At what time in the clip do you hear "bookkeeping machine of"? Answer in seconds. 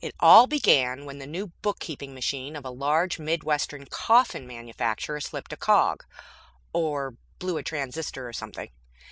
1.62-2.64